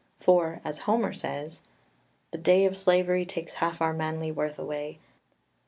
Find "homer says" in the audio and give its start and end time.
0.89-1.59